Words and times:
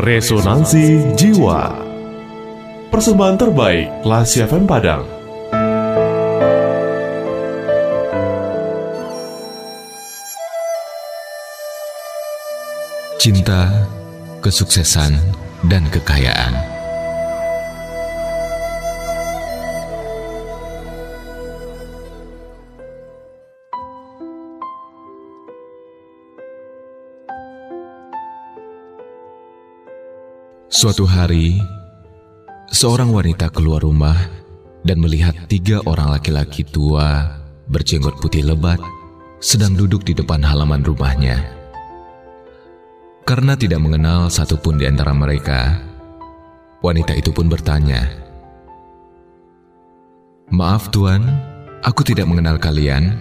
Resonansi 0.00 1.12
Jiwa. 1.12 1.76
Persembahan 2.88 3.36
terbaik 3.36 4.00
Lasi 4.00 4.40
FM 4.40 4.64
Padang. 4.64 5.04
Cinta, 13.20 13.84
kesuksesan, 14.40 15.20
dan 15.68 15.84
kekayaan 15.92 16.79
Suatu 30.70 31.02
hari, 31.02 31.58
seorang 32.70 33.10
wanita 33.10 33.50
keluar 33.50 33.82
rumah 33.82 34.14
dan 34.86 35.02
melihat 35.02 35.34
tiga 35.50 35.82
orang 35.82 36.14
laki-laki 36.14 36.62
tua 36.62 37.26
berjenggot 37.66 38.22
putih 38.22 38.46
lebat 38.46 38.78
sedang 39.42 39.74
duduk 39.74 40.06
di 40.06 40.14
depan 40.14 40.38
halaman 40.38 40.86
rumahnya. 40.86 41.42
Karena 43.26 43.58
tidak 43.58 43.82
mengenal 43.82 44.30
satupun 44.30 44.78
di 44.78 44.86
antara 44.86 45.10
mereka, 45.10 45.82
wanita 46.86 47.18
itu 47.18 47.34
pun 47.34 47.50
bertanya, 47.50 48.06
"Maaf, 50.54 50.94
Tuan, 50.94 51.26
aku 51.82 52.06
tidak 52.06 52.30
mengenal 52.30 52.62
kalian. 52.62 53.18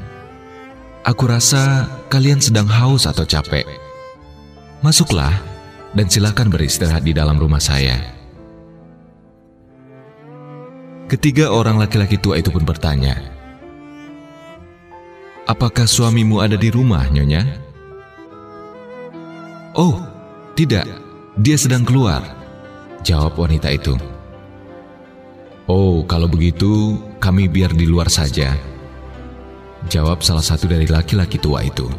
Aku 1.01 1.25
rasa 1.25 1.89
kalian 2.13 2.45
sedang 2.45 2.69
haus 2.69 3.09
atau 3.09 3.25
capek. 3.25 3.65
Masuklah." 4.85 5.48
Dan 5.93 6.05
silakan 6.05 6.53
beristirahat 6.53 7.01
di 7.01 7.13
dalam 7.13 7.37
rumah 7.37 7.61
saya. 7.61 7.97
Ketiga 11.09 11.49
orang 11.49 11.81
laki-laki 11.81 12.21
tua 12.21 12.37
itu 12.37 12.53
pun 12.53 12.61
bertanya, 12.61 13.17
Apakah 15.49 15.89
suamimu 15.89 16.45
ada 16.45 16.53
di 16.53 16.69
rumah, 16.69 17.09
Nyonya? 17.09 17.41
Oh, 19.73 19.97
tidak, 20.53 20.85
dia 21.41 21.57
sedang 21.57 21.81
keluar, 21.81 22.21
jawab 23.01 23.33
wanita 23.33 23.73
itu. 23.73 23.97
Oh, 25.65 26.05
kalau 26.05 26.29
begitu, 26.29 27.01
kami 27.17 27.49
biar 27.49 27.73
di 27.73 27.89
luar 27.89 28.13
saja, 28.13 28.53
jawab 29.89 30.21
salah 30.21 30.45
satu 30.45 30.69
dari 30.69 30.85
laki-laki 30.85 31.41
tua 31.41 31.65
itu. 31.65 31.89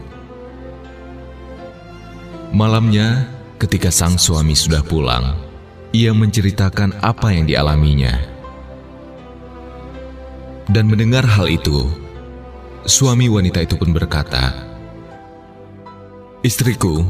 Malamnya, 2.55 3.40
Ketika 3.61 3.93
sang 3.93 4.17
suami 4.17 4.57
sudah 4.57 4.81
pulang, 4.81 5.37
ia 5.93 6.17
menceritakan 6.17 6.97
apa 7.05 7.29
yang 7.29 7.45
dialaminya. 7.45 8.17
Dan 10.65 10.89
mendengar 10.89 11.29
hal 11.29 11.45
itu, 11.45 11.85
suami 12.89 13.29
wanita 13.29 13.61
itu 13.61 13.77
pun 13.77 13.93
berkata, 13.93 14.65
"Istriku, 16.41 17.05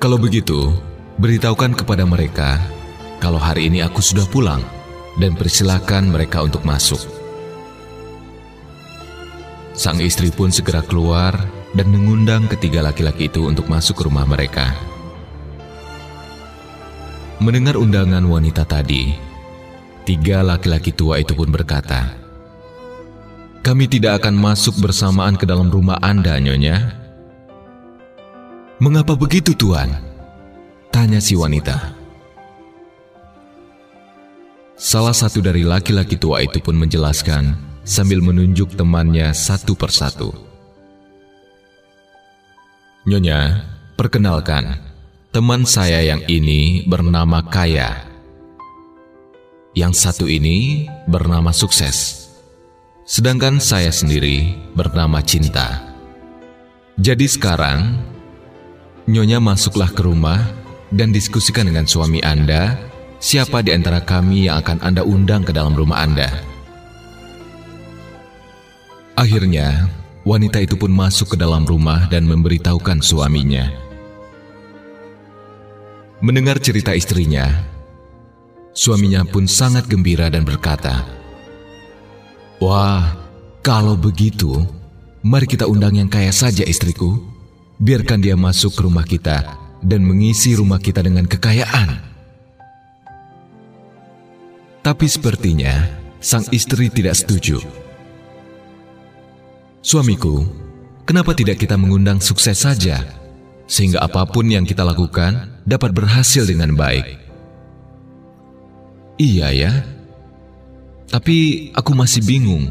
kalau 0.00 0.16
begitu, 0.16 0.72
beritahukan 1.20 1.76
kepada 1.76 2.08
mereka 2.08 2.56
kalau 3.20 3.36
hari 3.36 3.68
ini 3.68 3.84
aku 3.84 4.00
sudah 4.00 4.24
pulang 4.24 4.64
dan 5.20 5.36
persilakan 5.36 6.08
mereka 6.08 6.40
untuk 6.40 6.64
masuk." 6.64 7.04
Sang 9.76 10.00
istri 10.00 10.32
pun 10.32 10.48
segera 10.48 10.80
keluar 10.80 11.36
dan 11.76 11.92
mengundang 11.92 12.48
ketiga 12.48 12.80
laki-laki 12.80 13.28
itu 13.28 13.44
untuk 13.44 13.68
masuk 13.68 14.00
ke 14.00 14.08
rumah 14.08 14.24
mereka. 14.24 14.72
Mendengar 17.40 17.80
undangan 17.80 18.20
wanita 18.28 18.68
tadi, 18.68 19.16
tiga 20.04 20.44
laki-laki 20.44 20.92
tua 20.92 21.24
itu 21.24 21.32
pun 21.32 21.48
berkata, 21.48 22.12
"Kami 23.64 23.88
tidak 23.88 24.20
akan 24.20 24.36
masuk 24.36 24.76
bersamaan 24.76 25.40
ke 25.40 25.48
dalam 25.48 25.72
rumah 25.72 25.96
Anda, 26.04 26.36
Nyonya." 26.36 27.00
"Mengapa 28.76 29.16
begitu, 29.16 29.56
Tuan?" 29.56 29.88
tanya 30.92 31.16
si 31.16 31.32
wanita. 31.32 31.96
Salah 34.76 35.16
satu 35.16 35.40
dari 35.40 35.64
laki-laki 35.64 36.20
tua 36.20 36.44
itu 36.44 36.60
pun 36.60 36.76
menjelaskan 36.76 37.56
sambil 37.88 38.20
menunjuk 38.20 38.76
temannya 38.76 39.32
satu 39.32 39.72
persatu. 39.72 40.36
"Nyonya, 43.08 43.64
perkenalkan." 43.96 44.89
Teman 45.30 45.62
saya 45.62 46.02
yang 46.02 46.26
ini 46.26 46.82
bernama 46.90 47.38
Kaya. 47.38 48.02
Yang 49.78 50.02
satu 50.02 50.26
ini 50.26 50.90
bernama 51.06 51.54
Sukses. 51.54 52.26
Sedangkan 53.06 53.62
saya 53.62 53.94
sendiri 53.94 54.58
bernama 54.74 55.22
Cinta. 55.22 55.94
Jadi 56.98 57.30
sekarang, 57.30 57.94
Nyonya 59.06 59.38
masuklah 59.38 59.94
ke 59.94 60.02
rumah 60.02 60.50
dan 60.90 61.14
diskusikan 61.14 61.70
dengan 61.70 61.86
suami 61.86 62.18
Anda 62.26 62.74
siapa 63.22 63.62
di 63.62 63.70
antara 63.70 64.02
kami 64.02 64.50
yang 64.50 64.58
akan 64.66 64.82
Anda 64.82 65.06
undang 65.06 65.46
ke 65.46 65.54
dalam 65.54 65.78
rumah 65.78 66.10
Anda. 66.10 66.42
Akhirnya, 69.14 69.86
wanita 70.26 70.58
itu 70.58 70.74
pun 70.74 70.90
masuk 70.90 71.34
ke 71.34 71.36
dalam 71.38 71.62
rumah 71.70 72.10
dan 72.10 72.26
memberitahukan 72.26 72.98
suaminya. 72.98 73.89
Mendengar 76.20 76.60
cerita 76.60 76.92
istrinya, 76.92 77.48
suaminya 78.76 79.24
pun 79.24 79.48
sangat 79.48 79.88
gembira 79.88 80.28
dan 80.28 80.44
berkata, 80.44 81.08
Wah, 82.60 83.16
kalau 83.64 83.96
begitu, 83.96 84.52
mari 85.24 85.48
kita 85.48 85.64
undang 85.64 85.96
yang 85.96 86.12
kaya 86.12 86.28
saja 86.28 86.60
istriku. 86.68 87.16
Biarkan 87.80 88.20
dia 88.20 88.36
masuk 88.36 88.76
ke 88.76 88.80
rumah 88.84 89.08
kita 89.08 89.56
dan 89.80 90.04
mengisi 90.04 90.52
rumah 90.52 90.76
kita 90.76 91.00
dengan 91.00 91.24
kekayaan. 91.24 91.96
Tapi 94.84 95.06
sepertinya 95.08 95.88
sang 96.20 96.44
istri 96.52 96.92
tidak 96.92 97.16
setuju. 97.16 97.64
Suamiku, 99.80 100.44
kenapa 101.08 101.32
tidak 101.32 101.64
kita 101.64 101.80
mengundang 101.80 102.20
sukses 102.20 102.60
saja? 102.60 103.19
Sehingga 103.70 104.02
apa 104.02 104.26
pun 104.26 104.50
yang 104.50 104.66
kita 104.66 104.82
lakukan 104.82 105.62
dapat 105.62 105.94
berhasil 105.94 106.42
dengan 106.42 106.74
baik. 106.74 107.22
Iya 109.20 109.48
ya, 109.54 109.72
tapi 111.06 111.68
aku 111.76 111.92
masih 111.92 112.24
bingung, 112.24 112.66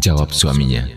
jawab 0.00 0.32
suaminya. 0.32 0.88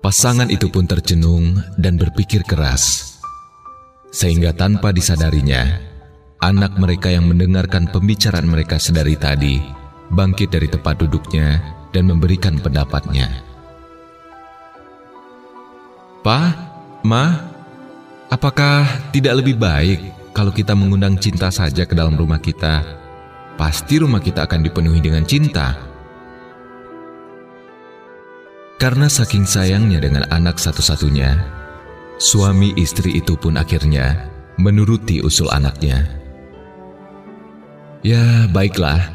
Pasangan 0.00 0.48
itu 0.48 0.70
pun 0.72 0.88
tercenung 0.88 1.58
dan 1.76 2.00
berpikir 2.00 2.46
keras, 2.46 3.16
sehingga 4.14 4.54
tanpa 4.56 4.94
disadarinya, 4.94 5.76
anak 6.40 6.78
mereka 6.80 7.12
yang 7.12 7.28
mendengarkan 7.28 7.90
pembicaraan 7.90 8.48
mereka 8.48 8.80
sedari 8.80 9.18
tadi 9.18 9.60
bangkit 10.14 10.54
dari 10.54 10.70
tempat 10.70 11.02
duduknya 11.02 11.60
dan 11.90 12.06
memberikan 12.08 12.56
pendapatnya. 12.62 13.28
"Pa, 16.22 16.69
Ma, 17.02 17.50
Apakah 18.30 19.10
tidak 19.10 19.42
lebih 19.42 19.58
baik 19.58 20.30
kalau 20.30 20.54
kita 20.54 20.70
mengundang 20.78 21.18
cinta 21.18 21.50
saja 21.50 21.82
ke 21.82 21.98
dalam 21.98 22.14
rumah 22.14 22.38
kita? 22.38 22.86
Pasti 23.58 23.98
rumah 23.98 24.22
kita 24.22 24.46
akan 24.46 24.62
dipenuhi 24.62 25.02
dengan 25.02 25.26
cinta. 25.26 25.74
Karena 28.78 29.10
saking 29.10 29.42
sayangnya 29.50 29.98
dengan 29.98 30.30
anak 30.30 30.62
satu-satunya, 30.62 31.42
suami 32.22 32.70
istri 32.78 33.18
itu 33.18 33.34
pun 33.34 33.58
akhirnya 33.58 34.30
menuruti 34.62 35.18
usul 35.18 35.50
anaknya. 35.50 36.06
Ya, 38.06 38.46
baiklah. 38.46 39.10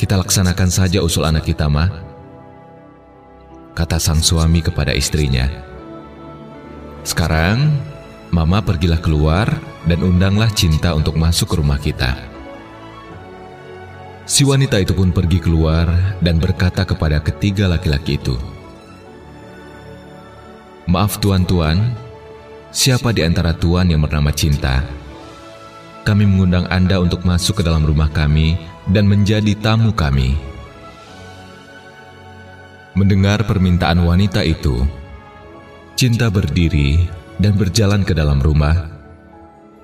Kita 0.00 0.16
laksanakan 0.16 0.72
saja 0.72 1.04
usul 1.04 1.28
anak 1.28 1.44
kita, 1.44 1.68
Ma. 1.68 1.92
Kata 3.76 4.00
sang 4.00 4.24
suami 4.24 4.64
kepada 4.64 4.96
istrinya. 4.96 5.69
Sekarang, 7.02 7.80
Mama 8.30 8.62
pergilah 8.62 9.02
keluar 9.02 9.50
dan 9.90 10.06
undanglah 10.06 10.46
cinta 10.54 10.94
untuk 10.94 11.18
masuk 11.18 11.50
ke 11.50 11.54
rumah 11.58 11.82
kita. 11.82 12.14
Si 14.22 14.46
wanita 14.46 14.78
itu 14.78 14.94
pun 14.94 15.10
pergi 15.10 15.42
keluar 15.42 15.90
dan 16.22 16.38
berkata 16.38 16.86
kepada 16.86 17.18
ketiga 17.18 17.66
laki-laki 17.66 18.14
itu, 18.14 18.38
"Maaf 20.86 21.18
tuan-tuan, 21.18 21.90
siapa 22.70 23.10
di 23.10 23.26
antara 23.26 23.50
tuan 23.50 23.90
yang 23.90 24.06
bernama 24.06 24.30
Cinta? 24.30 24.86
Kami 26.06 26.22
mengundang 26.30 26.70
Anda 26.70 27.02
untuk 27.02 27.26
masuk 27.26 27.58
ke 27.58 27.62
dalam 27.66 27.82
rumah 27.82 28.06
kami 28.14 28.54
dan 28.86 29.10
menjadi 29.10 29.58
tamu 29.58 29.90
kami." 29.90 30.38
Mendengar 32.94 33.42
permintaan 33.42 34.06
wanita 34.06 34.46
itu, 34.46 34.86
Cinta 36.00 36.32
berdiri 36.32 36.96
dan 37.36 37.60
berjalan 37.60 38.00
ke 38.08 38.16
dalam 38.16 38.40
rumah. 38.40 38.88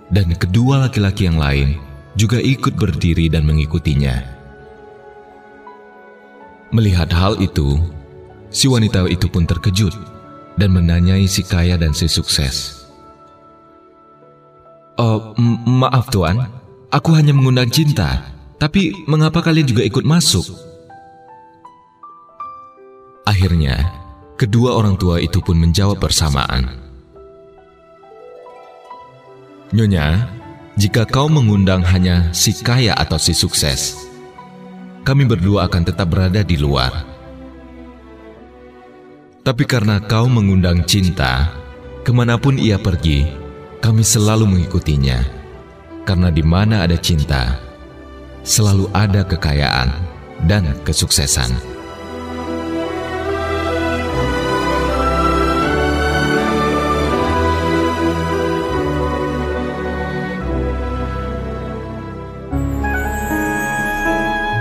dan 0.09 0.33
kedua 0.33 0.89
laki-laki 0.89 1.29
yang 1.29 1.37
lain 1.37 1.77
juga 2.17 2.41
ikut 2.41 2.73
berdiri 2.73 3.29
dan 3.29 3.45
mengikutinya. 3.45 4.17
Melihat 6.73 7.13
hal 7.13 7.37
itu, 7.37 7.77
si 8.49 8.65
wanita 8.65 9.05
itu 9.13 9.29
pun 9.29 9.45
terkejut 9.45 9.93
dan 10.57 10.73
menanyai 10.73 11.29
si 11.29 11.45
kaya 11.45 11.77
dan 11.77 11.93
si 11.93 12.09
sukses. 12.09 12.89
Oh, 14.97 15.37
maaf 15.69 16.09
tuan, 16.09 16.49
aku 16.89 17.13
hanya 17.13 17.37
mengundang 17.37 17.69
cinta, 17.69 18.25
tapi 18.57 18.97
mengapa 19.05 19.45
kalian 19.45 19.69
juga 19.69 19.85
ikut 19.85 20.09
masuk? 20.09 20.49
Akhirnya, 23.29 24.06
kedua 24.37 24.77
orang 24.77 25.01
tua 25.01 25.19
itu 25.19 25.41
pun 25.41 25.57
menjawab 25.57 25.97
bersamaan. 25.97 26.69
Nyonya, 29.73 30.31
jika 30.77 31.09
kau 31.09 31.27
mengundang 31.27 31.83
hanya 31.83 32.31
si 32.31 32.55
kaya 32.55 32.95
atau 32.95 33.17
si 33.19 33.33
sukses, 33.33 33.97
kami 35.03 35.27
berdua 35.27 35.67
akan 35.67 35.83
tetap 35.89 36.07
berada 36.13 36.45
di 36.45 36.61
luar. 36.61 36.93
Tapi 39.43 39.65
karena 39.65 39.99
kau 40.05 40.29
mengundang 40.31 40.85
cinta, 40.87 41.51
ke 42.05 42.13
mana 42.15 42.37
pun 42.39 42.61
ia 42.61 42.79
pergi, 42.79 43.27
kami 43.83 44.05
selalu 44.05 44.47
mengikutinya, 44.47 45.19
karena 46.07 46.29
di 46.31 46.43
mana 46.43 46.87
ada 46.87 46.99
cinta, 46.99 47.59
selalu 48.47 48.87
ada 48.95 49.27
kekayaan 49.27 49.91
dan 50.47 50.77
kesuksesan. 50.87 51.76